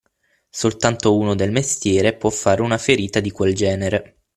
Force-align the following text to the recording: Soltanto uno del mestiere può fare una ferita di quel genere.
Soltanto 0.49 1.15
uno 1.15 1.35
del 1.35 1.51
mestiere 1.51 2.17
può 2.17 2.31
fare 2.31 2.63
una 2.63 2.79
ferita 2.79 3.19
di 3.19 3.29
quel 3.29 3.53
genere. 3.53 4.17